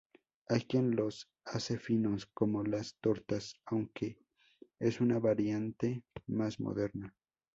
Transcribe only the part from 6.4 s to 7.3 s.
moderna.